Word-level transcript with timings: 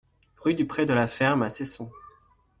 Rue 0.37 0.55
du 0.55 0.65
Pré 0.65 0.87
de 0.87 0.95
la 0.95 1.07
Ferme 1.07 1.43
à 1.43 1.49
Cesson 1.49 1.91